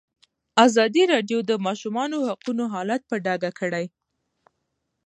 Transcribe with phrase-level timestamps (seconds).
[0.65, 3.85] ازادي راډیو د د ماشومانو حقونه حالت په ډاګه کړی.